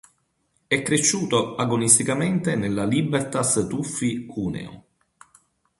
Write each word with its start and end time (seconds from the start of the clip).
È 0.65 0.81
cresciuto 0.81 1.53
agonisticamenente 1.55 2.55
nella 2.55 2.85
Libertas 2.85 3.67
Tuffi 3.69 4.25
Cuneo. 4.25 4.85